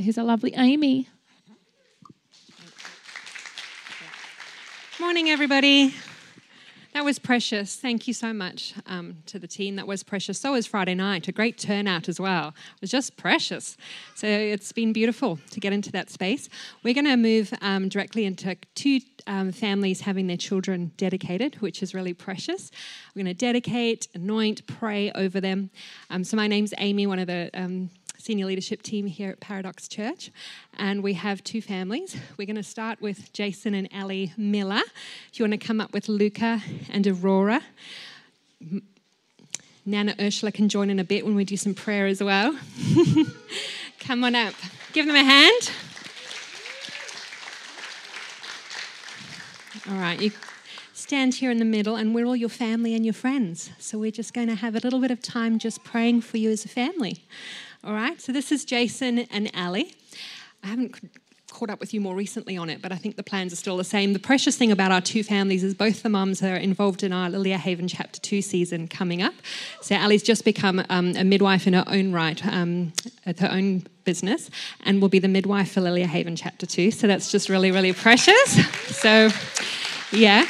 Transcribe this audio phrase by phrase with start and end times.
[0.00, 1.08] Here's our lovely Aimee.
[4.98, 5.94] Morning, everybody.
[6.94, 7.76] That was precious.
[7.76, 9.76] Thank you so much um, to the team.
[9.76, 10.40] That was precious.
[10.40, 11.28] So was Friday night.
[11.28, 12.48] A great turnout as well.
[12.48, 13.76] It was just precious.
[14.14, 16.48] So it's been beautiful to get into that space.
[16.82, 21.82] We're going to move um, directly into two um, families having their children dedicated, which
[21.82, 22.70] is really precious.
[23.14, 25.70] We're going to dedicate, anoint, pray over them.
[26.08, 27.90] Um, so my name's Aimee, one of the um,
[28.20, 30.30] senior leadership team here at Paradox Church,
[30.78, 32.16] and we have two families.
[32.36, 34.82] We're going to start with Jason and Ellie Miller.
[35.32, 37.62] If you want to come up with Luca and Aurora.
[39.86, 42.56] Nana Ursula can join in a bit when we do some prayer as well.
[44.00, 44.54] come on up.
[44.92, 45.72] Give them a hand.
[49.90, 50.30] All right, you
[50.92, 53.70] stand here in the middle, and we're all your family and your friends.
[53.78, 56.50] So we're just going to have a little bit of time just praying for you
[56.50, 57.24] as a family.
[57.82, 59.94] All right, so this is Jason and Ali.
[60.62, 61.00] I haven't
[61.50, 63.78] caught up with you more recently on it, but I think the plans are still
[63.78, 64.12] the same.
[64.12, 67.30] The precious thing about our two families is both the mums are involved in our
[67.30, 69.32] Lilia Haven Chapter 2 season coming up.
[69.80, 72.92] So Ali's just become um, a midwife in her own right, um,
[73.24, 74.50] at her own business,
[74.84, 76.90] and will be the midwife for Lilia Haven Chapter 2.
[76.90, 78.62] So that's just really, really precious.
[78.94, 79.30] So,
[80.12, 80.46] yeah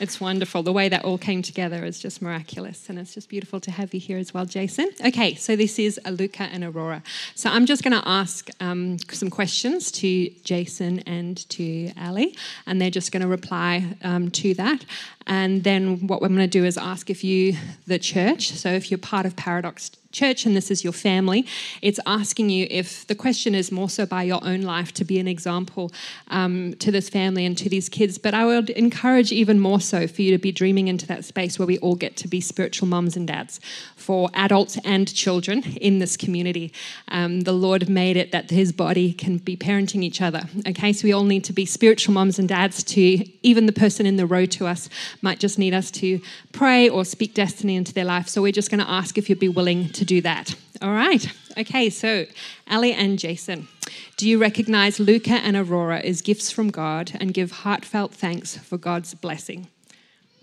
[0.00, 0.62] it's wonderful.
[0.62, 2.88] The way that all came together is just miraculous.
[2.88, 4.90] And it's just beautiful to have you here as well, Jason.
[5.04, 7.02] Okay, so this is Luca and Aurora.
[7.34, 12.34] So I'm just going to ask um, some questions to Jason and to Ali,
[12.66, 14.84] and they're just going to reply um, to that.
[15.26, 18.90] And then what I'm going to do is ask if you, the church, so if
[18.90, 21.46] you're part of Paradox church and this is your family,
[21.82, 25.18] it's asking you if the question is more so by your own life to be
[25.18, 25.92] an example
[26.28, 28.18] um, to this family and to these kids.
[28.18, 31.58] But I would encourage even more so for you to be dreaming into that space
[31.58, 33.60] where we all get to be spiritual mums and dads
[33.96, 36.72] for adults and children in this community.
[37.08, 40.42] Um, the Lord made it that his body can be parenting each other.
[40.66, 43.00] Okay, so we all need to be spiritual mums and dads to
[43.46, 44.88] even the person in the row to us
[45.22, 46.20] might just need us to
[46.52, 48.28] pray or speak destiny into their life.
[48.28, 50.54] So we're just going to ask if you'd be willing to do that.
[50.82, 51.30] All right.
[51.58, 52.26] Okay, so
[52.70, 53.68] Ali and Jason,
[54.16, 58.78] do you recognize Luca and Aurora as gifts from God and give heartfelt thanks for
[58.78, 59.66] God's blessing?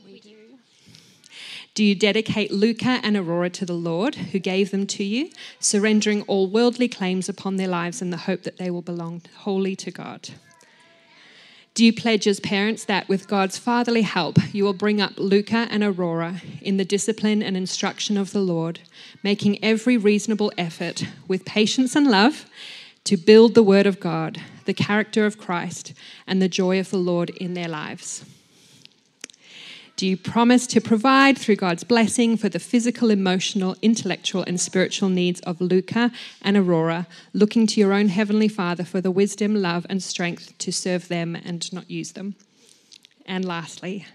[0.06, 0.36] We do.
[1.74, 6.22] Do you dedicate Luca and Aurora to the Lord who gave them to you, surrendering
[6.24, 9.90] all worldly claims upon their lives in the hope that they will belong wholly to
[9.90, 10.30] God?
[11.78, 15.68] Do you pledge as parents that with God's fatherly help, you will bring up Luca
[15.70, 18.80] and Aurora in the discipline and instruction of the Lord,
[19.22, 22.48] making every reasonable effort with patience and love
[23.04, 25.94] to build the Word of God, the character of Christ,
[26.26, 28.26] and the joy of the Lord in their lives?
[29.98, 35.10] Do you promise to provide through God's blessing for the physical, emotional, intellectual, and spiritual
[35.10, 36.12] needs of Luca
[36.44, 40.72] and Aurora, looking to your own Heavenly Father for the wisdom, love, and strength to
[40.72, 42.36] serve them and not use them?
[43.26, 44.06] And lastly,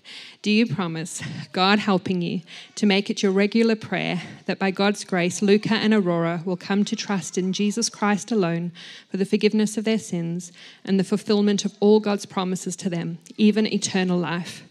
[0.40, 1.20] do you promise,
[1.50, 2.42] God helping you,
[2.76, 6.84] to make it your regular prayer that by God's grace, Luca and Aurora will come
[6.84, 8.70] to trust in Jesus Christ alone
[9.10, 10.52] for the forgiveness of their sins
[10.84, 14.62] and the fulfillment of all God's promises to them, even eternal life?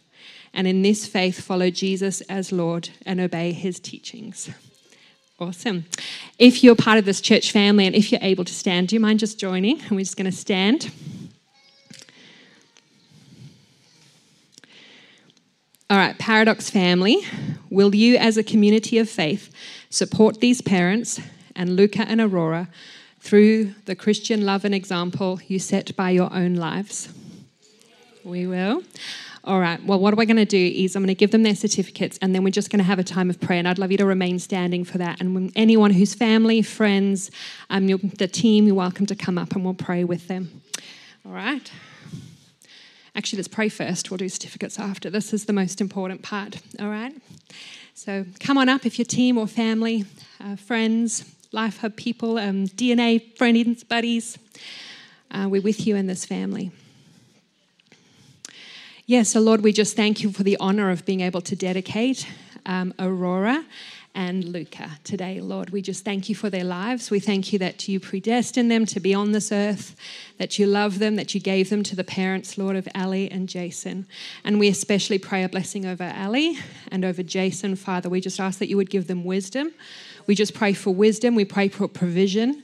[0.54, 4.50] And in this faith follow Jesus as Lord and obey his teachings.
[5.40, 5.86] Awesome.
[6.38, 9.00] If you're part of this church family and if you're able to stand, do you
[9.00, 9.82] mind just joining?
[9.82, 10.92] And we're just going to stand.
[15.90, 17.18] All right, Paradox family,
[17.70, 19.52] will you as a community of faith
[19.90, 21.20] support these parents
[21.56, 22.70] and Luca and Aurora
[23.20, 27.10] through the Christian love and example you set by your own lives?
[28.24, 28.84] We will.
[29.44, 31.56] All right, well, what we're going to do is I'm going to give them their
[31.56, 33.58] certificates and then we're just going to have a time of prayer.
[33.58, 35.20] And I'd love you to remain standing for that.
[35.20, 37.32] And anyone who's family, friends,
[37.72, 40.62] um, the team, you're welcome to come up and we'll pray with them.
[41.26, 41.72] All right.
[43.16, 44.12] Actually, let's pray first.
[44.12, 45.10] We'll do certificates after.
[45.10, 46.62] This is the most important part.
[46.80, 47.14] All right.
[47.96, 50.06] So come on up if your team or family,
[50.40, 54.38] uh, friends, Life Hub people, um, DNA friends, buddies.
[55.32, 56.72] Uh, we're with you in this family.
[59.08, 62.28] Yeah, so Lord, we just thank you for the honor of being able to dedicate
[62.68, 63.66] um, Aurora
[64.14, 65.72] and Luca today, Lord.
[65.72, 67.10] We just thank you for their lives.
[67.10, 69.96] We thank you that you predestined them to be on this earth,
[70.38, 73.50] that you love them, that you gave them to the parents, Lord, of Ali and
[73.50, 74.06] Jason.
[74.44, 76.60] And we especially pray a blessing over Ali
[76.92, 78.08] and over Jason, Father.
[78.08, 79.72] We just ask that you would give them wisdom.
[80.28, 81.34] We just pray for wisdom.
[81.34, 82.64] We pray for provision.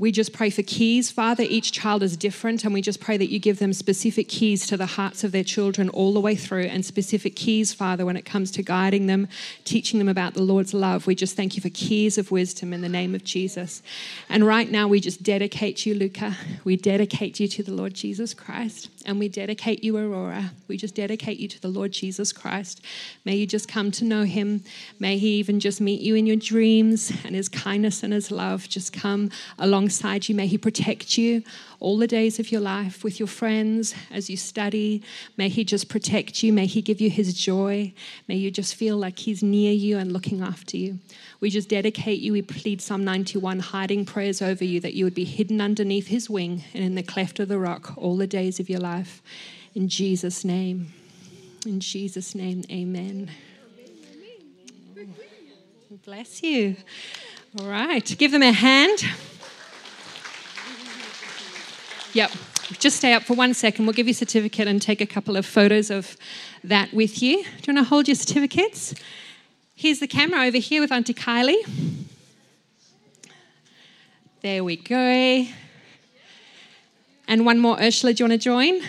[0.00, 1.44] We just pray for keys, Father.
[1.46, 4.78] Each child is different, and we just pray that you give them specific keys to
[4.78, 8.24] the hearts of their children all the way through, and specific keys, Father, when it
[8.24, 9.28] comes to guiding them,
[9.66, 11.06] teaching them about the Lord's love.
[11.06, 13.82] We just thank you for keys of wisdom in the name of Jesus.
[14.30, 16.34] And right now, we just dedicate you, Luca.
[16.64, 20.52] We dedicate you to the Lord Jesus Christ, and we dedicate you, Aurora.
[20.68, 22.80] We just dedicate you to the Lord Jesus Christ.
[23.24, 24.62] May you just come to know him.
[25.00, 28.68] May he even just meet you in your dreams, and his kindness and his love
[28.68, 30.34] just come alongside you.
[30.34, 31.42] May He protect you
[31.80, 35.02] all the days of your life with your friends as you study.
[35.36, 36.52] May He just protect you.
[36.52, 37.92] May He give you His joy.
[38.28, 40.98] May you just feel like He's near you and looking after you.
[41.40, 42.32] We just dedicate you.
[42.32, 46.28] We plead Psalm 91 hiding prayers over you that you would be hidden underneath His
[46.28, 48.99] wing and in the cleft of the rock all the days of your life.
[49.74, 50.92] In Jesus' name.
[51.66, 53.30] In Jesus' name, amen.
[56.04, 56.76] Bless you.
[57.58, 59.04] All right, give them a hand.
[62.12, 62.30] Yep.
[62.78, 63.86] Just stay up for one second.
[63.86, 66.16] We'll give you a certificate and take a couple of photos of
[66.64, 67.42] that with you.
[67.42, 68.94] Do you want to hold your certificates?
[69.74, 71.62] Here's the camera over here with Auntie Kylie.
[74.42, 75.46] There we go.
[77.30, 78.82] And one more, Ursula, do you want to join?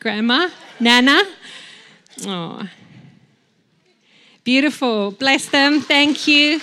[0.00, 0.48] Grandma?
[0.80, 1.20] Nana?
[2.26, 2.66] Oh.
[4.44, 5.10] Beautiful.
[5.10, 5.82] Bless them.
[5.82, 6.58] Thank you.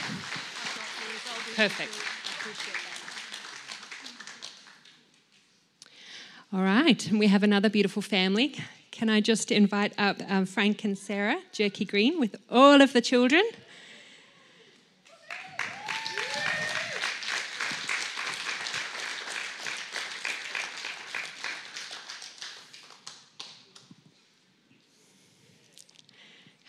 [1.55, 1.93] Perfect.
[6.51, 8.55] All right, we have another beautiful family.
[8.89, 13.01] Can I just invite up um, Frank and Sarah Jerky Green with all of the
[13.01, 13.43] children?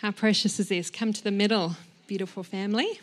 [0.01, 0.89] How precious is this?
[0.89, 1.77] Come to the middle,
[2.07, 2.99] beautiful family.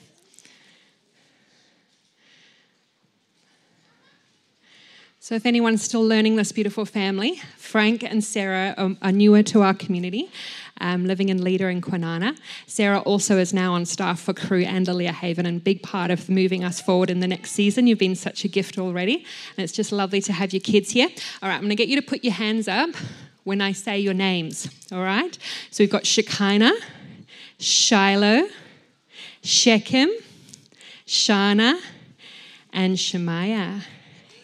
[5.19, 9.75] So, if anyone's still learning this beautiful family, Frank and Sarah are, newer to our
[9.75, 10.31] community,
[10.81, 12.35] um, living in Leda in Kwinana.
[12.65, 16.29] Sarah also is now on staff for Crew and Lilia Haven, and big part of
[16.29, 17.85] moving us forward in the next season.
[17.85, 19.17] You've been such a gift already,
[19.55, 21.09] and it's just lovely to have your kids here.
[21.43, 22.89] All right, I'm going to get you to put your hands up
[23.47, 24.67] when I say your names.
[24.91, 25.37] All right,
[25.71, 26.73] so we've got Shekinah,
[27.59, 28.49] Shiloh,
[29.41, 30.09] Shechem,
[31.07, 31.79] Shana,
[32.73, 33.83] and Shemaiah.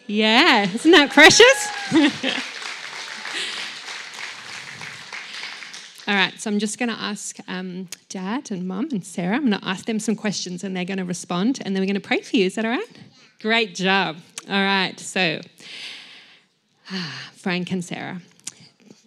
[0.06, 1.68] Yeah, isn't that precious?
[6.08, 9.50] All right, so I'm just going to ask um, Dad and Mum and Sarah, I'm
[9.50, 11.94] going to ask them some questions and they're going to respond and then we're going
[11.94, 12.46] to pray for you.
[12.46, 12.88] Is that all right?
[13.42, 14.16] Great job.
[14.48, 15.42] All right, so
[17.34, 18.22] Frank and Sarah.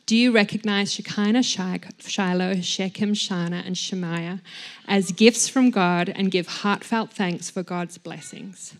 [0.07, 4.39] Do you recognize Shekinah, Shiloh, Shechem, Shana, and Shemaiah
[4.87, 8.73] as gifts from God and give heartfelt thanks for God's blessings?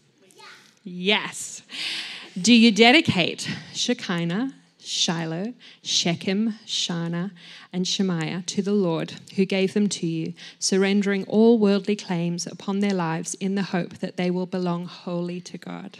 [0.85, 1.63] Yes.
[2.41, 5.53] Do you dedicate Shekinah, Shiloh,
[5.83, 7.31] Shechem, Shana,
[7.73, 12.79] and Shemaiah to the Lord who gave them to you, surrendering all worldly claims upon
[12.79, 15.97] their lives in the hope that they will belong wholly to God?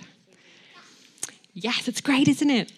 [1.59, 2.71] Yes, it's great, isn't it?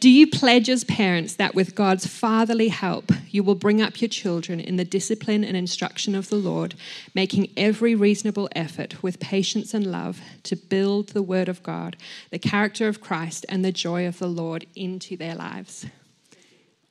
[0.00, 4.08] Do you pledge as parents that with God's fatherly help, you will bring up your
[4.08, 6.74] children in the discipline and instruction of the Lord,
[7.14, 11.96] making every reasonable effort with patience and love to build the Word of God,
[12.30, 15.86] the character of Christ, and the joy of the Lord into their lives?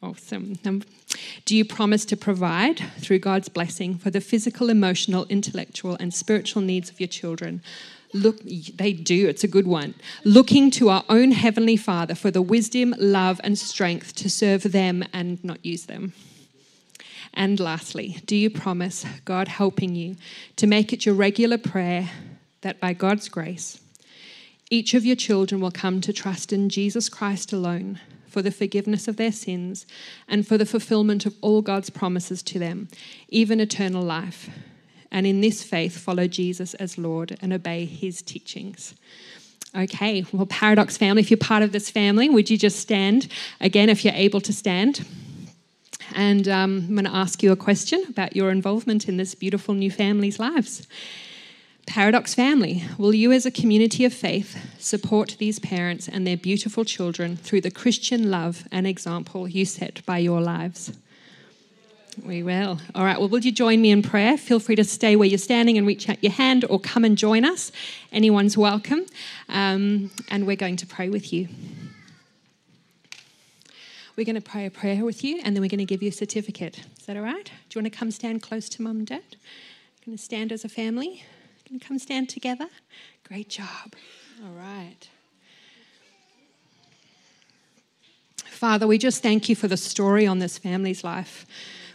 [0.01, 0.56] Awesome.
[1.44, 6.62] Do you promise to provide through God's blessing for the physical, emotional, intellectual, and spiritual
[6.62, 7.62] needs of your children?
[8.13, 9.95] Look, they do, it's a good one.
[10.24, 15.04] Looking to our own Heavenly Father for the wisdom, love, and strength to serve them
[15.11, 16.14] and not use them.
[17.33, 20.16] And lastly, do you promise God helping you
[20.57, 22.11] to make it your regular prayer
[22.61, 23.80] that by God's grace,
[24.69, 29.07] each of your children will come to trust in Jesus Christ alone for the forgiveness
[29.07, 29.85] of their sins
[30.28, 32.88] and for the fulfillment of all God's promises to them,
[33.30, 34.49] even eternal life?
[35.14, 38.96] And in this faith follow Jesus as Lord and obey his teachings.
[39.76, 43.28] Okay, well, Paradox family, if you're part of this family, would you just stand
[43.62, 45.06] again if you're able to stand?
[46.16, 49.74] And um, I'm going to ask you a question about your involvement in this beautiful
[49.74, 50.86] new family's lives.
[51.86, 56.86] Paradox family, will you as a community of faith support these parents and their beautiful
[56.86, 60.94] children through the Christian love and example you set by your lives?
[62.22, 62.80] We will.
[62.94, 63.20] All right.
[63.20, 64.38] Well, will you join me in prayer?
[64.38, 67.18] Feel free to stay where you're standing and reach out your hand or come and
[67.18, 67.72] join us.
[68.12, 69.06] Anyone's welcome.
[69.50, 71.48] Um, and we're going to pray with you.
[74.16, 76.10] We're going to pray a prayer with you and then we're going to give you
[76.10, 76.80] a certificate.
[77.00, 77.46] Is that all right?
[77.46, 79.24] Do you want to come stand close to mum and dad?
[80.06, 81.24] Going to stand as a family?
[81.68, 82.68] Going to come stand together?
[83.28, 83.96] Great job.
[84.44, 85.10] All right.
[88.46, 91.46] Father, we just thank you for the story on this family's life.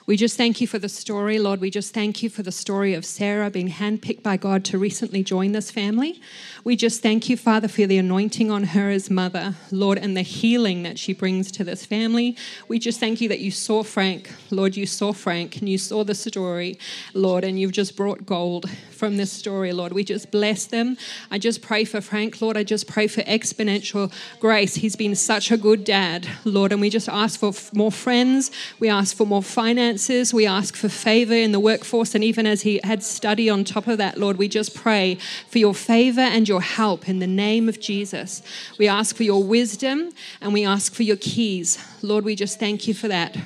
[0.08, 1.60] We just thank you for the story, Lord.
[1.60, 5.22] We just thank you for the story of Sarah being handpicked by God to recently
[5.22, 6.18] join this family.
[6.64, 10.22] We just thank you, Father, for the anointing on her as mother, Lord, and the
[10.22, 12.38] healing that she brings to this family.
[12.68, 16.04] We just thank you that you saw Frank, Lord, you saw Frank and you saw
[16.04, 16.78] the story,
[17.12, 19.92] Lord, and you've just brought gold from this story, Lord.
[19.92, 20.96] We just bless them.
[21.30, 22.56] I just pray for Frank, Lord.
[22.56, 24.10] I just pray for exponential
[24.40, 24.76] grace.
[24.76, 28.50] He's been such a good dad, Lord, and we just ask for more friends.
[28.80, 30.32] We ask for more finances finances.
[30.32, 32.14] We ask for favor in the workforce.
[32.14, 35.16] And even as he had study on top of that, Lord, we just pray
[35.48, 38.42] for your favor and your help in the name of Jesus.
[38.78, 41.84] We ask for your wisdom and we ask for your keys.
[42.00, 43.36] Lord, we just thank you for that.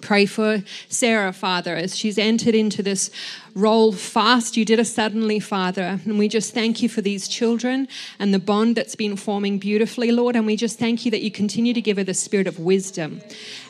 [0.00, 3.08] Pray for Sarah, Father, as she's entered into this
[3.54, 4.56] role fast.
[4.56, 6.00] You did it suddenly, Father.
[6.04, 7.86] And we just thank you for these children
[8.18, 10.34] and the bond that's been forming beautifully, Lord.
[10.34, 13.20] And we just thank you that you continue to give her the spirit of wisdom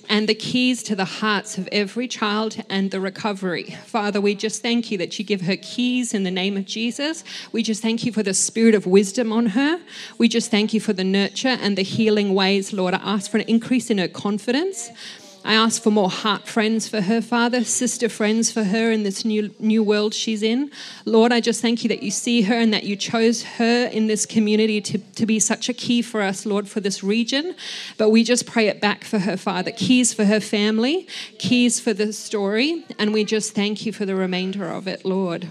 [0.09, 3.77] and the keys to the hearts of every child and the recovery.
[3.85, 7.25] Father, we just thank you that you give her keys in the name of Jesus.
[7.53, 9.81] We just thank you for the spirit of wisdom on her.
[10.19, 12.95] We just thank you for the nurture and the healing ways, Lord.
[12.95, 14.91] I ask for an increase in her confidence.
[15.45, 19.25] I ask for more heart friends for her, Father, sister friends for her in this
[19.25, 20.71] new, new world she's in.
[21.05, 24.07] Lord, I just thank you that you see her and that you chose her in
[24.07, 27.57] this community to, to be such a key for us, Lord, for this region.
[27.99, 29.73] But we just pray it back for her, Father.
[29.73, 31.09] Keys for her family,
[31.39, 35.49] keys for the story, and we just thank you for the remainder of it, Lord.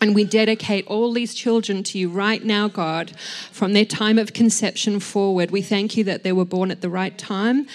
[0.00, 3.18] And we dedicate all these children to you right now, God,
[3.50, 5.50] from their time of conception forward.
[5.50, 7.66] We thank you that they were born at the right time,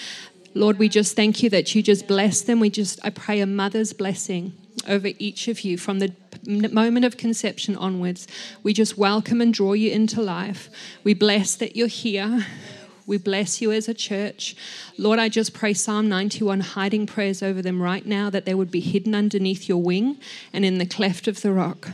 [0.54, 2.60] Lord, we just thank you that you just bless them.
[2.60, 4.52] We just, I pray a mother's blessing
[4.86, 6.12] over each of you from the
[6.46, 8.28] moment of conception onwards.
[8.62, 10.70] We just welcome and draw you into life.
[11.02, 12.46] We bless that you're here.
[13.06, 14.56] We bless you as a church.
[14.96, 18.70] Lord, I just pray Psalm 91 hiding prayers over them right now that they would
[18.70, 20.18] be hidden underneath your wing
[20.52, 21.90] and in the cleft of the rock.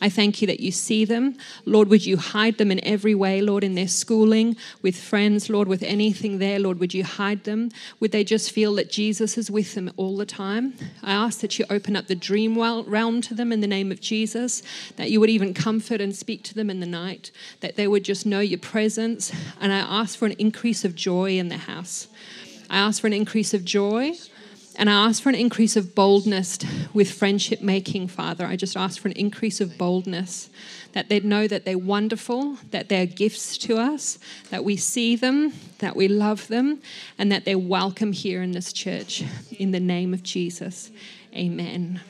[0.00, 1.36] I thank you that you see them.
[1.64, 5.66] Lord, would you hide them in every way, Lord, in their schooling, with friends, Lord,
[5.66, 7.70] with anything there, Lord, would you hide them?
[8.00, 10.74] Would they just feel that Jesus is with them all the time?
[11.02, 14.00] I ask that you open up the dream realm to them in the name of
[14.00, 14.62] Jesus,
[14.96, 18.04] that you would even comfort and speak to them in the night, that they would
[18.04, 19.32] just know your presence.
[19.60, 22.08] And I ask for an increase of joy in the house.
[22.70, 24.12] I ask for an increase of joy.
[24.78, 26.60] And I ask for an increase of boldness
[26.94, 28.46] with friendship making, Father.
[28.46, 30.50] I just ask for an increase of boldness
[30.92, 34.20] that they'd know that they're wonderful, that they're gifts to us,
[34.50, 36.80] that we see them, that we love them,
[37.18, 39.24] and that they're welcome here in this church.
[39.58, 40.92] In the name of Jesus.
[41.34, 42.00] Amen.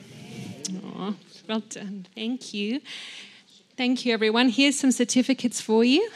[1.47, 2.05] Well done.
[2.13, 2.81] Thank you.
[3.75, 4.49] Thank you, everyone.
[4.49, 6.07] Here's some certificates for you.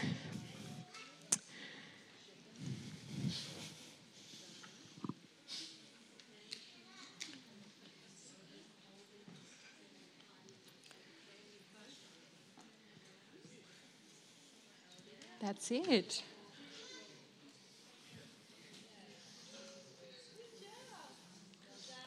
[15.44, 16.24] That's it.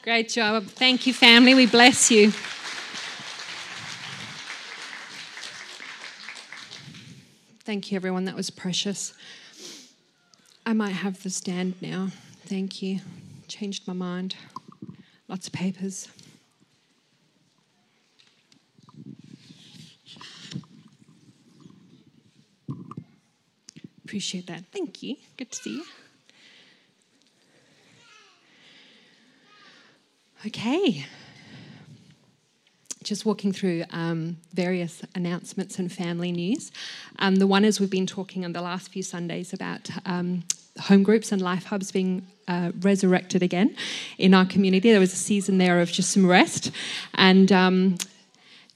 [0.01, 0.65] Great job.
[0.65, 1.53] Thank you, family.
[1.53, 2.31] We bless you.
[7.59, 8.25] Thank you, everyone.
[8.25, 9.13] That was precious.
[10.65, 12.07] I might have the stand now.
[12.47, 13.01] Thank you.
[13.47, 14.35] Changed my mind.
[15.27, 16.07] Lots of papers.
[24.17, 24.63] Appreciate that.
[24.71, 25.15] Thank you.
[25.37, 25.83] Good to see you.
[30.43, 31.05] Okay.
[33.03, 36.71] Just walking through um, various announcements and family news.
[37.19, 40.45] Um, the one is we've been talking on the last few Sundays about um,
[40.79, 43.75] home groups and life hubs being uh, resurrected again
[44.17, 44.89] in our community.
[44.89, 46.71] There was a season there of just some rest.
[47.13, 47.97] And um,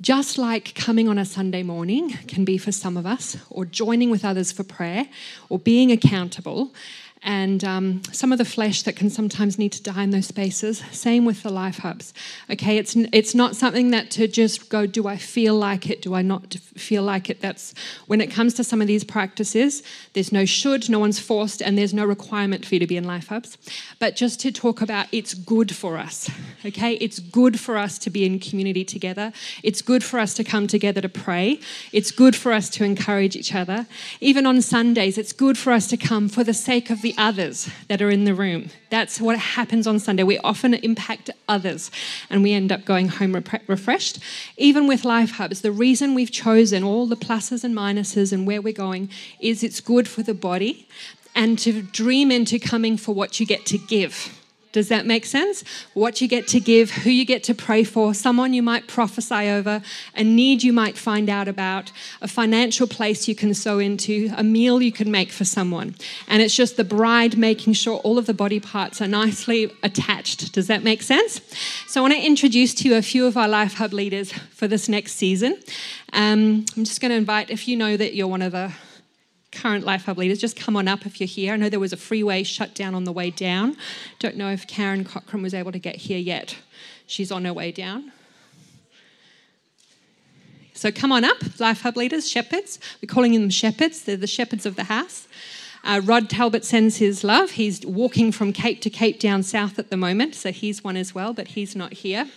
[0.02, 4.10] just like coming on a Sunday morning can be for some of us, or joining
[4.10, 5.08] with others for prayer,
[5.50, 6.74] or being accountable,
[7.24, 10.84] and um, some of the flesh that can sometimes need to die in those spaces.
[10.92, 12.14] Same with the life hubs.
[12.50, 16.02] Okay, it's it's not something that to just go, do I feel like it?
[16.02, 17.40] Do I not feel like it?
[17.40, 17.76] That's
[18.08, 19.84] when it comes to some of these practices.
[20.14, 23.04] There's no should, no one's forced, and there's no requirement for you to be in
[23.04, 23.58] life hubs.
[24.00, 26.30] But just to talk about, it's good for us.
[26.66, 29.32] Okay, it's good for us to be in community together.
[29.62, 31.60] It's good for us to come together to pray.
[31.92, 33.86] It's good for us to encourage each other.
[34.20, 37.22] Even on Sundays, it's good for us to come for the sake of the the
[37.22, 38.70] others that are in the room.
[38.90, 40.24] That's what happens on Sunday.
[40.24, 41.92] We often impact others
[42.30, 43.34] and we end up going home
[43.68, 44.20] refreshed.
[44.58, 48.62] Even with Life Hubs, the reason we've chosen all the pluses and minuses and where
[48.62, 50.88] we're going is it's good for the body
[51.36, 54.41] and to dream into coming for what you get to give.
[54.72, 55.64] Does that make sense?
[55.94, 59.50] What you get to give, who you get to pray for, someone you might prophesy
[59.50, 59.82] over,
[60.16, 64.44] a need you might find out about, a financial place you can sow into, a
[64.44, 65.96] meal you can make for someone.
[66.28, 70.54] And it's just the bride making sure all of the body parts are nicely attached.
[70.54, 71.42] Does that make sense?
[71.88, 74.68] So I want to introduce to you a few of our Life Hub leaders for
[74.68, 75.60] this next season.
[76.14, 78.72] Um, I'm just going to invite, if you know that you're one of the
[79.52, 81.54] current Life Hub leaders, just come on up if you're here.
[81.54, 83.78] I know there was a freeway shut down on the way down.
[84.20, 86.58] Don't know if Karen Cochran was able to get here yet.
[87.06, 88.12] She's on her way down.
[90.74, 92.80] So come on up, Life Hub leaders, shepherds.
[93.02, 95.28] We're calling them shepherds, they're the shepherds of the house.
[95.84, 97.52] Uh, Rod Talbot sends his love.
[97.52, 101.14] He's walking from Cape to Cape down south at the moment, so he's one as
[101.14, 102.28] well, but he's not here.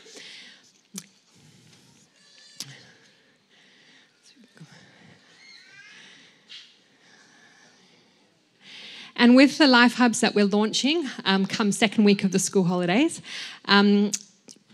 [9.17, 12.65] And with the life hubs that we're launching, um, come second week of the school
[12.65, 13.23] holidays,
[13.67, 14.11] um,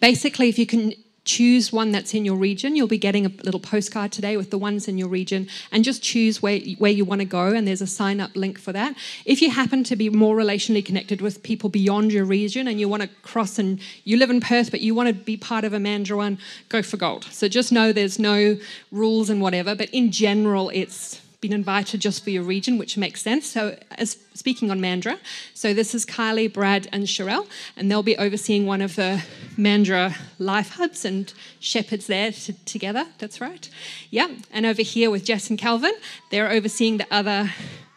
[0.00, 3.60] basically, if you can choose one that's in your region, you'll be getting a little
[3.60, 7.20] postcard today with the ones in your region, and just choose where where you want
[7.20, 7.48] to go.
[7.48, 8.96] And there's a sign up link for that.
[9.26, 12.88] If you happen to be more relationally connected with people beyond your region, and you
[12.88, 15.74] want to cross, and you live in Perth, but you want to be part of
[15.74, 16.38] a Mandurah one,
[16.70, 17.24] go for gold.
[17.24, 18.58] So just know there's no
[18.90, 23.22] rules and whatever, but in general, it's been invited just for your region, which makes
[23.22, 23.46] sense.
[23.46, 25.18] So, as speaking on Mandurah,
[25.54, 29.24] so this is Kylie, Brad, and Sherelle, and they'll be overseeing one of the
[29.56, 33.06] Mandurah life hubs and shepherds there t- together.
[33.18, 33.68] That's right.
[34.10, 35.94] Yeah, and over here with Jess and Calvin,
[36.30, 37.50] they're overseeing the other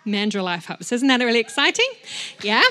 [0.06, 0.92] Mandurah life hubs.
[0.92, 1.88] Isn't that really exciting?
[2.42, 2.64] Yeah.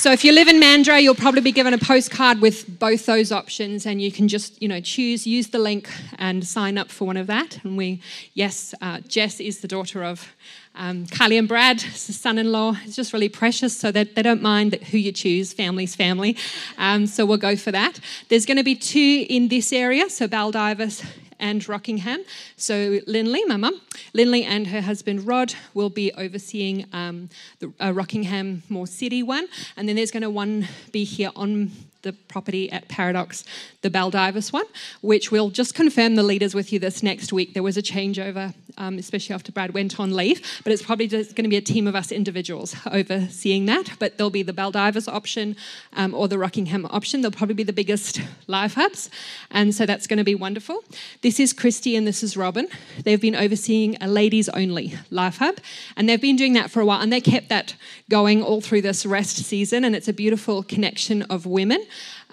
[0.00, 3.30] So if you live in Mandurah, you'll probably be given a postcard with both those
[3.30, 7.04] options, and you can just, you know, choose, use the link, and sign up for
[7.04, 7.62] one of that.
[7.64, 8.00] And we,
[8.32, 10.26] yes, uh, Jess is the daughter of
[10.74, 12.78] um, Kylie and Brad, son-in-law.
[12.86, 15.52] It's just really precious, so that they don't mind who you choose.
[15.52, 16.34] Family's family.
[16.78, 18.00] Um, so we'll go for that.
[18.30, 21.04] There's going to be two in this area, so Baldivis
[21.40, 22.24] and Rockingham.
[22.56, 23.80] So Linley, my mum,
[24.14, 29.48] Linley and her husband Rod will be overseeing um, the uh, Rockingham more city one,
[29.76, 33.44] and then there's going to one be here on the property at Paradox,
[33.82, 34.64] the Baldivis one,
[35.00, 37.54] which we'll just confirm the leaders with you this next week.
[37.54, 41.36] There was a changeover, um, especially after Brad went on leave, but it's probably just
[41.36, 43.92] going to be a team of us individuals overseeing that.
[43.98, 45.56] But there'll be the Baldivis option
[45.92, 47.20] um, or the Rockingham option.
[47.20, 49.10] They'll probably be the biggest life hubs,
[49.50, 50.82] and so that's going to be wonderful.
[51.22, 52.68] This is Christy and this is Robin.
[53.04, 55.58] They've been overseeing a ladies only life hub,
[55.96, 57.74] and they've been doing that for a while, and they kept that
[58.08, 61.84] going all through this rest season, and it's a beautiful connection of women.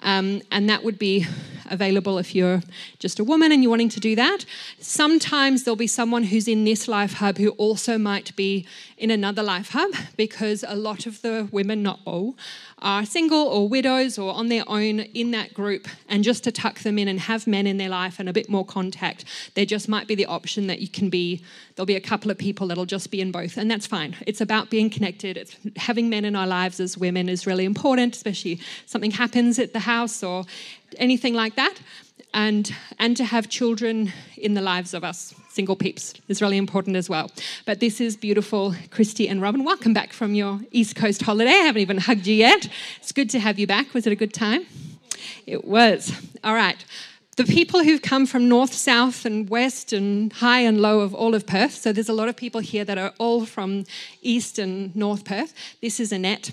[0.02, 1.26] Um, and that would be
[1.70, 2.62] available if you're
[2.98, 4.44] just a woman and you're wanting to do that.
[4.80, 8.66] Sometimes there'll be someone who's in this life hub who also might be
[8.96, 12.36] in another life hub because a lot of the women, not all,
[12.80, 15.88] are single or widows or on their own in that group.
[16.08, 18.48] And just to tuck them in and have men in their life and a bit
[18.48, 21.42] more contact, there just might be the option that you can be,
[21.74, 23.56] there'll be a couple of people that'll just be in both.
[23.56, 24.16] And that's fine.
[24.26, 25.36] It's about being connected.
[25.36, 29.72] It's having men in our lives as women is really important, especially something happens at
[29.72, 30.44] the house or
[30.96, 31.76] anything like that.
[32.34, 36.94] And, and to have children in the lives of us single peeps is really important
[36.94, 37.32] as well.
[37.66, 39.64] But this is beautiful, Christy and Robin.
[39.64, 41.50] Welcome back from your East Coast holiday.
[41.50, 42.68] I haven't even hugged you yet.
[42.98, 43.92] It's good to have you back.
[43.92, 44.66] Was it a good time?
[45.46, 46.12] It was.
[46.44, 46.84] All right.
[47.36, 51.34] The people who've come from north, south, and west, and high and low of all
[51.34, 51.74] of Perth.
[51.74, 53.84] So there's a lot of people here that are all from
[54.22, 55.52] east and north Perth.
[55.82, 56.52] This is Annette.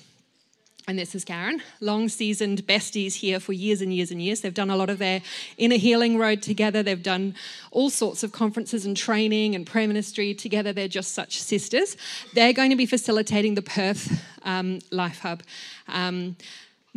[0.87, 4.41] And this is Karen, long seasoned besties here for years and years and years.
[4.41, 5.23] They've done a lot of their
[5.57, 6.83] inner healing road together.
[6.83, 7.33] They've done
[7.71, 10.73] all sorts of conferences and training and prayer ministry together.
[10.73, 11.97] They're just such sisters.
[12.35, 15.41] They're going to be facilitating the Perth um, Life Hub.
[15.87, 16.35] Um,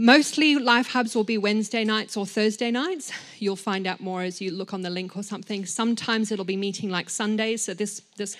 [0.01, 3.11] Mostly life hubs will be Wednesday nights or Thursday nights.
[3.41, 5.67] You'll find out more as you look on the link or something.
[5.67, 7.65] Sometimes it'll be meeting like Sundays.
[7.65, 8.37] So this this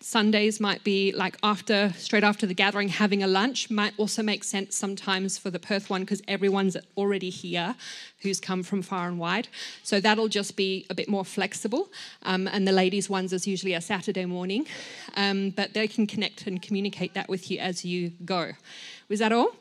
[0.00, 3.70] Sundays might be like after, straight after the gathering, having a lunch.
[3.70, 7.74] Might also make sense sometimes for the Perth one because everyone's already here
[8.22, 9.48] who's come from far and wide.
[9.82, 11.90] So that'll just be a bit more flexible.
[12.22, 14.66] Um, and the ladies' ones is usually a Saturday morning.
[15.16, 18.52] Um, but they can connect and communicate that with you as you go.
[19.08, 19.54] Was that all?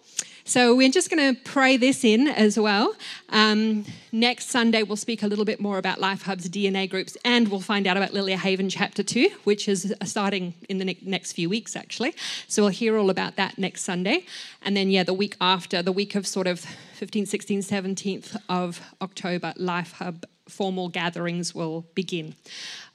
[0.47, 2.95] So we're just going to pray this in as well.
[3.27, 3.83] Um,
[4.13, 7.59] next Sunday, we'll speak a little bit more about Life Hub's DNA groups, and we'll
[7.59, 11.49] find out about Lilia Haven Chapter 2, which is starting in the ne- next few
[11.49, 12.15] weeks, actually.
[12.47, 14.25] So we'll hear all about that next Sunday.
[14.61, 16.65] And then, yeah, the week after, the week of sort of
[16.97, 22.35] 15th, 16th, 17th of October, Life Hub formal gatherings will begin.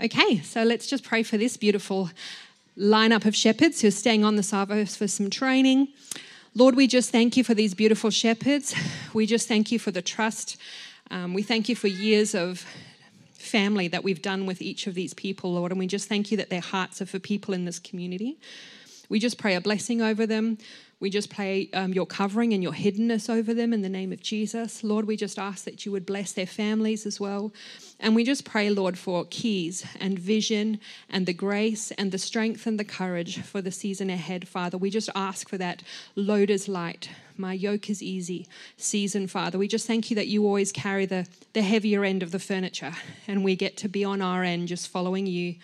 [0.03, 2.09] Okay, so let's just pray for this beautiful
[2.79, 5.89] lineup of shepherds who are staying on the Savos for some training.
[6.55, 8.75] Lord, we just thank you for these beautiful shepherds.
[9.15, 10.59] We just thank you for the trust.
[11.11, 12.67] Um, we thank you for years of
[13.33, 16.37] family that we've done with each of these people, Lord, and we just thank you
[16.37, 18.37] that their hearts are for people in this community.
[19.09, 20.59] We just pray a blessing over them.
[21.03, 24.21] We just pray um, your covering and your hiddenness over them in the name of
[24.21, 24.85] Jesus.
[24.85, 27.53] Lord, we just ask that you would bless their families as well.
[27.99, 32.67] And we just pray, Lord, for keys and vision and the grace and the strength
[32.67, 34.77] and the courage for the season ahead, Father.
[34.77, 35.83] We just ask for that
[36.15, 37.09] load loader's light.
[37.37, 39.59] My yoke is easy season, Father.
[39.59, 42.95] We just thank you that you always carry the, the heavier end of the furniture
[43.29, 45.55] and we get to be on our end just following you.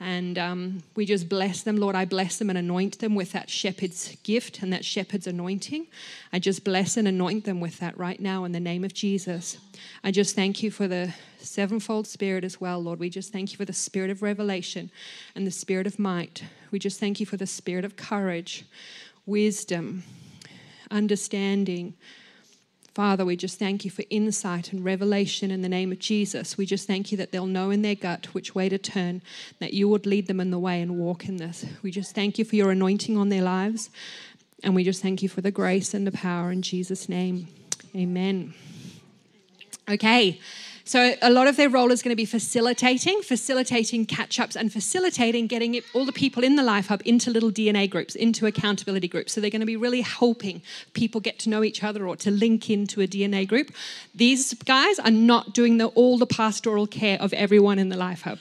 [0.00, 1.96] And um, we just bless them, Lord.
[1.96, 5.88] I bless them and anoint them with that shepherd's gift and that shepherd's anointing.
[6.32, 9.58] I just bless and anoint them with that right now in the name of Jesus.
[10.04, 13.00] I just thank you for the sevenfold spirit as well, Lord.
[13.00, 14.90] We just thank you for the spirit of revelation
[15.34, 16.44] and the spirit of might.
[16.70, 18.66] We just thank you for the spirit of courage,
[19.26, 20.04] wisdom,
[20.92, 21.94] understanding,
[22.94, 26.58] Father, we just thank you for insight and revelation in the name of Jesus.
[26.58, 29.22] We just thank you that they'll know in their gut which way to turn,
[29.60, 31.64] that you would lead them in the way and walk in this.
[31.82, 33.90] We just thank you for your anointing on their lives.
[34.64, 37.46] And we just thank you for the grace and the power in Jesus' name.
[37.94, 38.54] Amen.
[39.88, 40.40] Okay.
[40.88, 45.46] So a lot of their role is going to be facilitating, facilitating catch-ups and facilitating
[45.46, 49.34] getting all the people in the Life Hub into little DNA groups, into accountability groups.
[49.34, 50.62] So they're going to be really helping
[50.94, 53.70] people get to know each other or to link into a DNA group.
[54.14, 58.22] These guys are not doing the, all the pastoral care of everyone in the Life
[58.22, 58.38] Hub.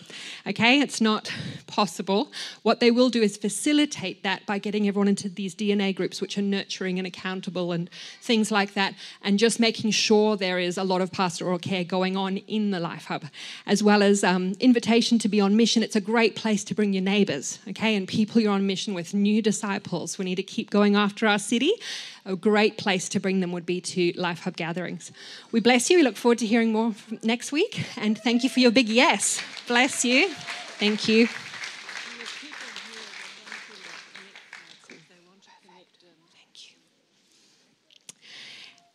[0.48, 1.30] Okay, it's not
[1.68, 2.32] possible.
[2.64, 6.38] What they will do is facilitate that by getting everyone into these DNA groups, which
[6.38, 7.90] are nurturing and accountable and
[8.22, 12.16] things like that, and just making sure there is a lot of pastoral care going
[12.16, 13.26] on in the Life Hub,
[13.65, 15.84] as well as um, invitation to be on mission.
[15.84, 19.13] It's a great place to bring your neighbors, okay, and people you're on mission with,
[19.13, 20.17] new disciples.
[20.17, 21.73] We need to keep going after our city.
[22.26, 25.12] A great place to bring them would be to Life Hub gatherings.
[25.52, 25.97] We bless you.
[25.97, 29.41] We look forward to hearing more next week, and thank you for your big yes.
[29.67, 30.30] Bless you.
[30.80, 31.28] Thank you.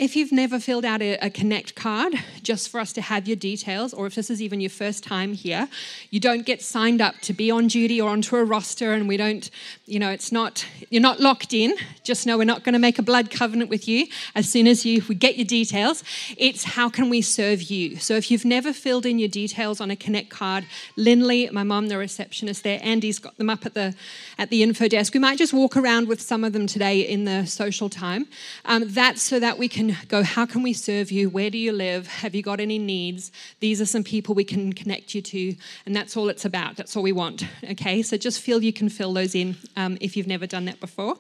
[0.03, 3.37] If you've never filled out a, a, Connect card, just for us to have your
[3.37, 5.69] details, or if this is even your first time here,
[6.11, 9.17] you don't get signed up to be on duty or onto a roster, and we
[9.17, 9.49] don't,
[9.87, 11.77] you know, it's not, you're not locked in.
[12.03, 14.85] Just know we're not going to make a blood covenant with you as soon as
[14.85, 16.03] you we get your details.
[16.37, 17.95] It's how can we serve you?
[17.99, 21.87] So if you've never filled in your details on a Connect card, Linley, my mum,
[21.87, 23.95] the receptionist there, Andy's got them up at the
[24.37, 25.15] at the info desk.
[25.15, 28.27] We might just walk around with some of them today in the social time.
[28.65, 31.28] Um, that's so that we can go, how can we serve you?
[31.28, 32.07] Where do you live?
[32.07, 33.33] Have you got any needs?
[33.61, 35.55] These are some people we can connect you to.
[35.87, 36.76] And that's all it's about.
[36.76, 37.46] That's all we want.
[37.70, 40.81] Okay, so just feel you can fill those in um, if you've never done that
[40.81, 41.16] before.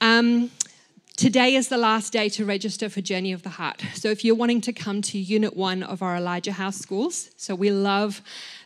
[0.00, 0.50] Um,
[1.16, 3.82] Today is the last day to register for Journey of the Heart.
[3.94, 7.54] So, if you're wanting to come to Unit 1 of our Elijah House schools, so
[7.54, 8.22] we love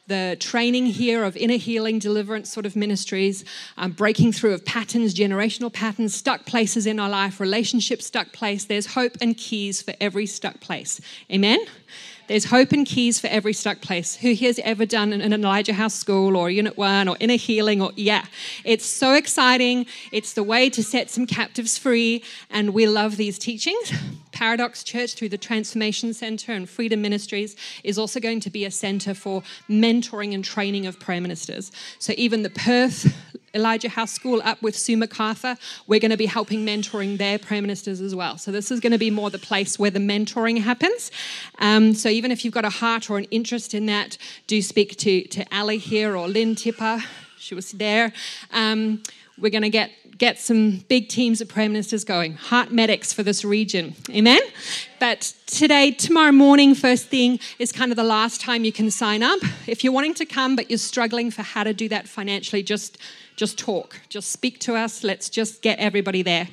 [0.07, 3.45] the training here of inner healing, deliverance sort of ministries,
[3.77, 8.65] um, breaking through of patterns, generational patterns, stuck places in our life, relationship stuck place.
[8.65, 11.01] There's hope and keys for every stuck place.
[11.31, 11.59] Amen?
[12.29, 14.17] There's hope and keys for every stuck place.
[14.17, 17.93] Who here's ever done an Elijah House School or Unit 1 or Inner Healing or,
[17.95, 18.25] yeah.
[18.65, 19.87] It's so exciting.
[20.11, 23.93] It's the way to set some captives free, and we love these teachings.
[24.37, 28.71] Paradox Church, through the Transformation Center and Freedom Ministries, is also going to be a
[28.71, 31.73] center for mentoring and training of prayer ministers.
[31.99, 33.17] So even the Perth
[33.55, 37.63] Elijah House School up with Sue MacArthur, we're going to be helping mentoring their prayer
[37.63, 38.37] ministers as well.
[38.37, 41.11] So this is going to be more the place where the mentoring happens.
[41.59, 44.99] Um, so even if you've got a heart or an interest in that, do speak
[44.99, 47.03] to, to Ali here or Lynn Tipper.
[47.39, 48.13] She was there.
[48.53, 49.03] Um,
[49.39, 53.23] we're going to get get some big teams of prayer ministers going, heart medics for
[53.23, 53.95] this region.
[54.11, 54.41] Amen?
[54.99, 59.23] But today, tomorrow morning, first thing is kind of the last time you can sign
[59.23, 59.41] up.
[59.67, 62.99] If you're wanting to come but you're struggling for how to do that financially, just
[63.37, 65.05] just talk, just speak to us.
[65.05, 66.49] Let's just get everybody there.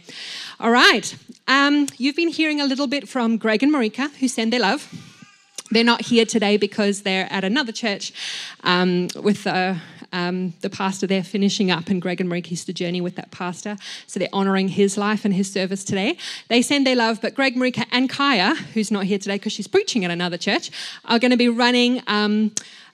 [0.59, 1.15] All right.
[1.47, 4.93] Um, you've been hearing a little bit from Greg and Marika, who send their love.
[5.71, 8.11] They're not here today because they're at another church
[8.65, 9.75] um, with uh,
[10.13, 13.75] um, the pastor there finishing up, and Greg and used to journey with that pastor.
[14.07, 16.17] So they're honoring his life and his service today.
[16.47, 19.67] They send their love, but Greg, Marika, and Kaya, who's not here today because she's
[19.67, 20.71] preaching at another church,
[21.05, 22.01] are going to be running.
[22.07, 22.51] Um,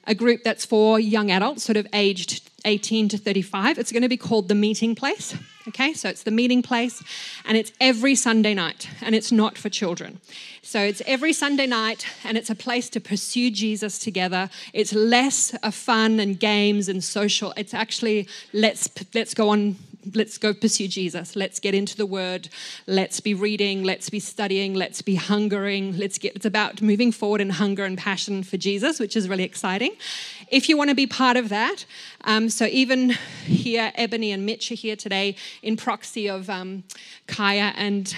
[0.07, 3.77] a group that's for young adults, sort of aged 18 to 35.
[3.77, 5.35] It's going to be called The Meeting Place.
[5.67, 7.03] Okay, so it's the meeting place,
[7.45, 10.19] and it's every Sunday night, and it's not for children.
[10.63, 14.49] So it's every Sunday night, and it's a place to pursue Jesus together.
[14.73, 17.53] It's less a fun and games and social.
[17.55, 19.75] It's actually let's let's go on
[20.13, 21.35] let's go pursue Jesus.
[21.35, 22.49] Let's get into the word.
[22.87, 23.83] Let's be reading.
[23.83, 24.73] Let's be studying.
[24.73, 25.97] Let's be hungering.
[25.97, 29.43] Let's get, it's about moving forward in hunger and passion for Jesus, which is really
[29.43, 29.95] exciting.
[30.49, 31.85] If you want to be part of that,
[32.25, 33.11] um, so even
[33.45, 36.83] here, Ebony and Mitch are here today in proxy of um,
[37.27, 38.15] Kaya and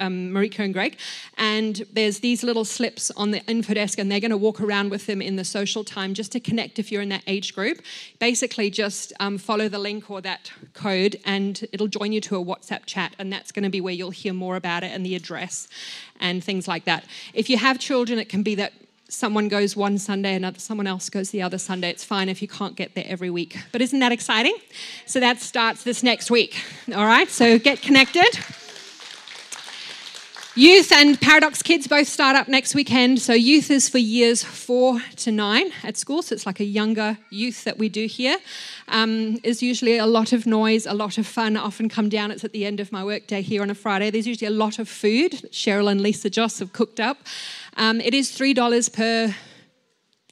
[0.00, 0.96] um, Marika and Greg.
[1.36, 4.90] And there's these little slips on the info desk, and they're going to walk around
[4.90, 7.82] with them in the social time just to connect if you're in that age group.
[8.18, 12.44] Basically, just um, follow the link or that code, and it'll join you to a
[12.44, 15.14] WhatsApp chat, and that's going to be where you'll hear more about it and the
[15.14, 15.68] address
[16.20, 17.04] and things like that.
[17.34, 18.72] If you have children, it can be that
[19.08, 21.90] someone goes one Sunday, another someone else goes the other Sunday.
[21.90, 23.56] It's fine if you can't get there every week.
[23.72, 24.56] But isn't that exciting?
[25.06, 26.62] So that starts this next week.
[26.94, 28.38] All right, so get connected.
[30.58, 33.20] Youth and Paradox Kids both start up next weekend.
[33.20, 36.20] So, youth is for years four to nine at school.
[36.20, 38.36] So, it's like a younger youth that we do here.
[38.88, 41.56] Um, is usually a lot of noise, a lot of fun.
[41.56, 44.10] I often come down, it's at the end of my workday here on a Friday.
[44.10, 47.18] There's usually a lot of food Cheryl and Lisa Joss have cooked up.
[47.76, 49.36] Um, it is $3 per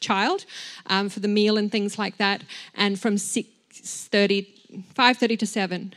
[0.00, 0.44] child
[0.86, 2.42] um, for the meal and things like that.
[2.74, 4.48] And from 6.30,
[4.92, 5.94] 5.30 to 7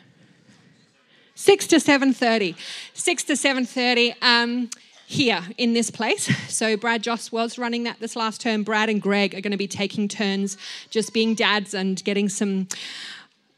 [1.40, 2.54] 6 to 7.30
[2.94, 4.70] 6 to 7.30 um,
[5.08, 9.02] here in this place so brad joss was running that this last term brad and
[9.02, 10.58] greg are going to be taking turns
[10.90, 12.68] just being dads and getting some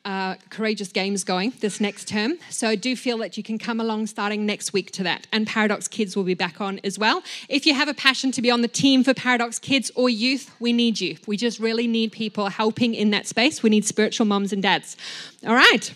[0.05, 2.33] uh, courageous games going this next term.
[2.49, 5.27] So I do feel that you can come along starting next week to that.
[5.31, 7.21] And Paradox Kids will be back on as well.
[7.49, 10.49] If you have a passion to be on the team for Paradox Kids or youth,
[10.59, 11.17] we need you.
[11.27, 13.61] We just really need people helping in that space.
[13.61, 14.97] We need spiritual moms and dads.
[15.45, 15.93] All right.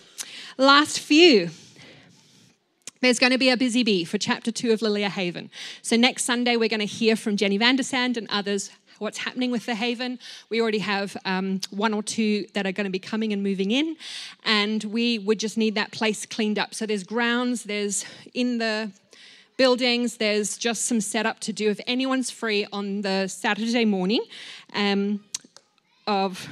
[0.56, 1.50] Last few
[3.00, 5.50] there's going to be a busy bee for chapter two of Lilia Haven.
[5.82, 9.66] So next Sunday, we're going to hear from Jenny Vandersand and others what's happening with
[9.66, 10.18] the Haven.
[10.48, 13.70] We already have um, one or two that are going to be coming and moving
[13.70, 13.96] in,
[14.44, 16.74] and we would just need that place cleaned up.
[16.74, 18.90] So there's grounds, there's in the
[19.56, 21.70] buildings, there's just some setup to do.
[21.70, 24.22] If anyone's free on the Saturday morning
[24.74, 25.24] um,
[26.06, 26.48] of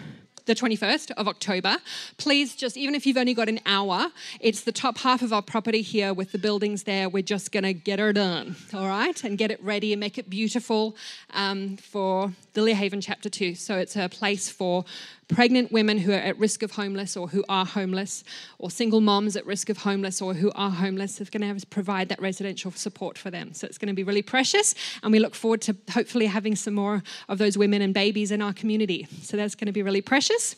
[0.47, 1.77] the 21st of October.
[2.17, 4.09] Please just, even if you've only got an hour,
[4.41, 7.09] it's the top half of our property here with the buildings there.
[7.09, 10.19] We're just going to get her done, all right, and get it ready and make
[10.19, 10.97] it beautiful
[11.31, 13.57] um, for Lilia Haven chapter 2.
[13.57, 14.85] So it's a place for
[15.27, 18.23] pregnant women who are at risk of homeless or who are homeless,
[18.59, 22.09] or single moms at risk of homeless or who are homeless, are going to provide
[22.11, 23.55] that residential support for them.
[23.55, 26.75] So it's going to be really precious, and we look forward to hopefully having some
[26.75, 29.09] more of those women and babies in our community.
[29.23, 30.55] So that's going to be really precious.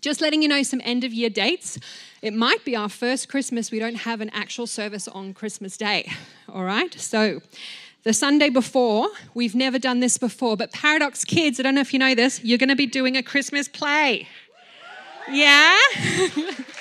[0.00, 1.78] Just letting you know some end of year dates.
[2.20, 6.10] It might be our first Christmas we don't have an actual service on Christmas Day.
[6.48, 6.92] All right?
[6.94, 7.40] So,
[8.08, 11.92] the Sunday before, we've never done this before, but Paradox Kids, I don't know if
[11.92, 14.26] you know this, you're going to be doing a Christmas play.
[15.30, 15.78] Yeah?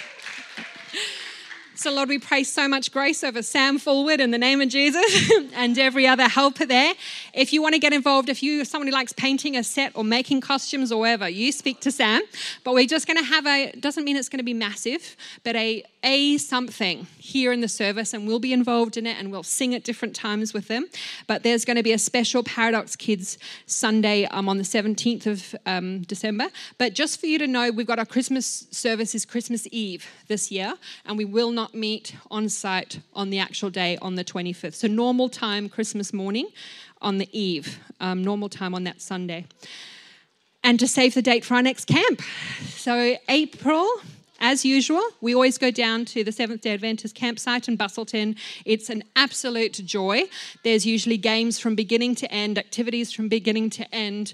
[1.78, 5.32] So, Lord, we pray so much grace over Sam Fullwood in the name of Jesus
[5.54, 6.96] and every other helper there.
[7.36, 10.42] If you want to get involved, if someone who likes painting a set or making
[10.42, 12.24] costumes or whatever, you speak to Sam.
[12.64, 15.56] But we're just going to have a, doesn't mean it's going to be massive, but
[15.56, 19.44] a, a something here in the service, and we'll be involved in it and we'll
[19.44, 20.88] sing at different times with them.
[21.28, 23.38] But there's going to be a special Paradox Kids
[23.68, 26.48] Sunday um, on the 17th of um, December.
[26.80, 30.50] But just for you to know, we've got our Christmas service is Christmas Eve this
[30.50, 30.74] year,
[31.06, 34.76] and we will not not meet on site on the actual day on the 25th.
[34.76, 36.48] So, normal time, Christmas morning
[37.02, 39.46] on the eve, um, normal time on that Sunday.
[40.64, 42.22] And to save the date for our next camp.
[42.70, 43.86] So, April,
[44.40, 48.38] as usual, we always go down to the Seventh day Adventist campsite in Busselton.
[48.64, 50.24] It's an absolute joy.
[50.64, 54.34] There's usually games from beginning to end, activities from beginning to end.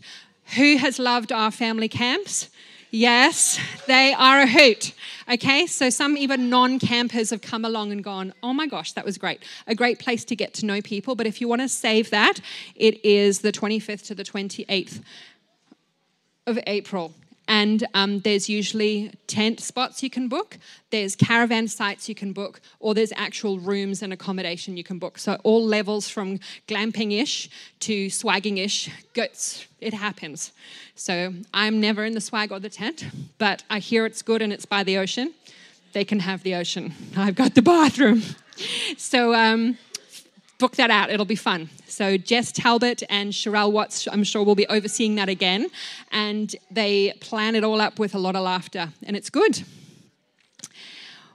[0.56, 2.50] Who has loved our family camps?
[2.96, 4.94] Yes, they are a hoot.
[5.28, 9.04] Okay, so some even non campers have come along and gone, oh my gosh, that
[9.04, 9.42] was great.
[9.66, 11.16] A great place to get to know people.
[11.16, 12.40] But if you want to save that,
[12.76, 15.02] it is the 25th to the 28th
[16.46, 17.16] of April.
[17.48, 20.58] And um, there's usually tent spots you can book,
[20.92, 25.18] there's caravan sites you can book, or there's actual rooms and accommodation you can book.
[25.18, 27.50] So, all levels from glamping ish
[27.82, 30.52] to swagging ish, it happens.
[30.96, 33.06] So, I'm never in the swag or the tent,
[33.38, 35.34] but I hear it's good and it's by the ocean.
[35.92, 36.94] They can have the ocean.
[37.16, 38.22] I've got the bathroom.
[38.98, 39.80] So, um,
[40.60, 41.10] book that out.
[41.10, 41.70] It'll be fun.
[41.88, 45.68] So Jess Talbot and Sherelle Watts, I'm sure, will be overseeing that again.
[46.12, 49.64] And they plan it all up with a lot of laughter, and it's good.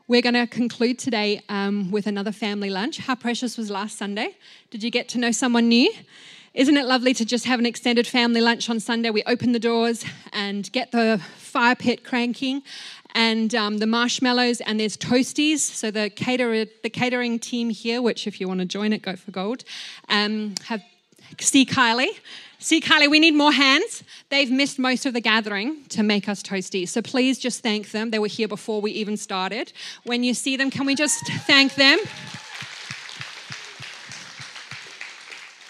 [0.07, 2.97] We're going to conclude today um, with another family lunch.
[2.97, 4.37] How precious was last Sunday?
[4.71, 5.93] Did you get to know someone new?
[6.55, 9.11] Isn't it lovely to just have an extended family lunch on Sunday?
[9.11, 12.63] We open the doors and get the fire pit cranking
[13.15, 15.59] and um, the marshmallows, and there's toasties.
[15.59, 19.17] So the caterer, the catering team here, which if you want to join it, go
[19.17, 19.65] for gold,
[20.09, 20.83] um, have
[21.41, 22.19] see Kylie.
[22.61, 24.03] See, Kylie, we need more hands.
[24.31, 26.89] They've missed most of the gathering to make us toasties.
[26.89, 28.11] So please just thank them.
[28.11, 29.73] They were here before we even started.
[30.03, 31.99] When you see them, can we just thank them?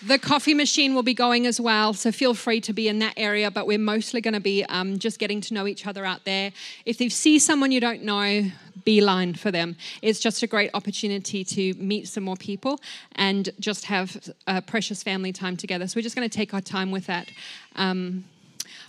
[0.07, 3.15] The coffee machine will be going as well, so feel free to be in that
[3.17, 3.51] area.
[3.51, 6.53] But we're mostly going to be um, just getting to know each other out there.
[6.87, 8.51] If you see someone you don't know,
[8.85, 9.77] beeline for them.
[10.01, 12.81] It's just a great opportunity to meet some more people
[13.17, 15.87] and just have a precious family time together.
[15.87, 17.29] So we're just going to take our time with that.
[17.77, 18.25] Um,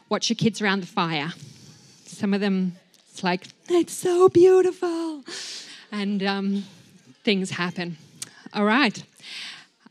[0.07, 1.33] watch your kids around the fire.
[2.05, 2.77] Some of them,
[3.11, 5.23] it's like, it's so beautiful.
[5.91, 6.63] And um,
[7.23, 7.97] things happen.
[8.53, 9.03] All right.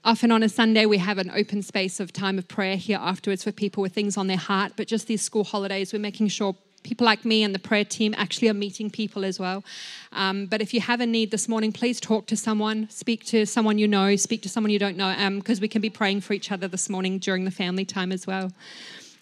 [0.05, 3.45] Often on a Sunday, we have an open space of time of prayer here afterwards
[3.45, 4.73] for people with things on their heart.
[4.77, 8.15] But just these school holidays, we're making sure people like me and the prayer team
[8.17, 9.65] actually are meeting people as well.
[10.13, 13.45] Um, but if you have a need this morning, please talk to someone, speak to
[13.45, 16.21] someone you know, speak to someone you don't know, because um, we can be praying
[16.21, 18.53] for each other this morning during the family time as well.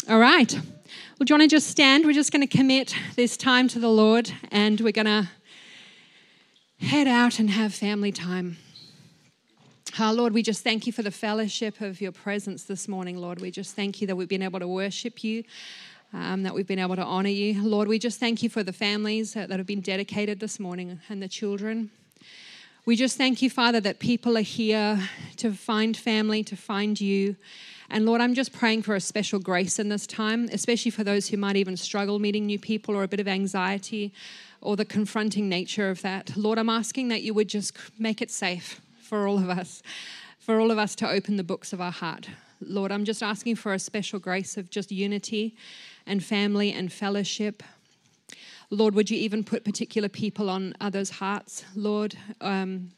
[0.08, 0.52] All right.
[0.54, 2.04] Well, do you want to just stand?
[2.04, 5.28] We're just going to commit this time to the Lord and we're going to
[6.78, 8.58] head out and have family time.
[9.98, 13.40] Oh, Lord, we just thank you for the fellowship of your presence this morning, Lord.
[13.40, 15.42] We just thank you that we've been able to worship you,
[16.12, 17.62] um, that we've been able to honor you.
[17.62, 21.00] Lord, we just thank you for the families that, that have been dedicated this morning
[21.08, 21.90] and the children.
[22.84, 25.00] We just thank you, Father, that people are here
[25.38, 27.36] to find family, to find you.
[27.88, 31.28] And Lord, I'm just praying for a special grace in this time, especially for those
[31.28, 34.12] who might even struggle meeting new people or a bit of anxiety
[34.60, 36.36] or the confronting nature of that.
[36.36, 39.82] Lord, I'm asking that you would just make it safe for all of us,
[40.38, 42.28] for all of us to open the books of our heart.
[42.60, 45.54] Lord, I'm just asking for a special grace of just unity
[46.06, 47.62] and family and fellowship.
[48.70, 52.90] Lord, would you even put particular people on others' hearts, Lord, um,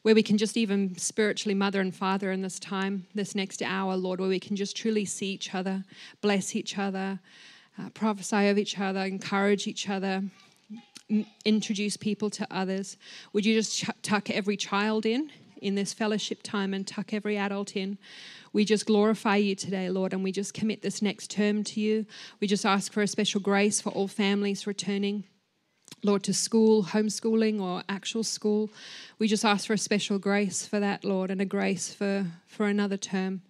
[0.00, 3.96] where we can just even spiritually mother and father in this time, this next hour,
[3.96, 5.84] Lord, where we can just truly see each other,
[6.22, 7.20] bless each other,
[7.78, 10.22] uh, prophesy of each other, encourage each other,
[11.44, 12.96] introduce people to others.
[13.32, 17.76] Would you just tuck every child in in this fellowship time and tuck every adult
[17.76, 17.98] in?
[18.52, 22.06] We just glorify you today, Lord, and we just commit this next term to you.
[22.40, 25.24] We just ask for a special grace for all families returning.
[26.02, 28.70] Lord, to school, homeschooling, or actual school.
[29.18, 32.66] We just ask for a special grace for that, Lord, and a grace for, for
[32.66, 33.42] another term.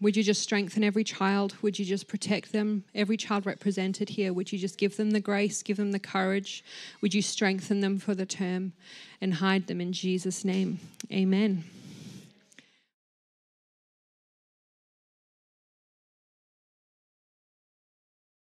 [0.00, 1.56] Would you just strengthen every child?
[1.60, 2.84] Would you just protect them?
[2.94, 6.64] Every child represented here, would you just give them the grace, give them the courage?
[7.00, 8.72] Would you strengthen them for the term
[9.20, 10.78] and hide them in Jesus' name?
[11.12, 11.64] Amen.